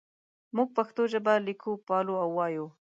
[0.55, 2.65] موږ پښتو ژبه لیکو پالو او وایو.